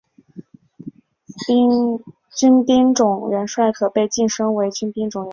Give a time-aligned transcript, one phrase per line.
[2.35, 5.29] 军兵种元帅可被晋升为军兵种主帅。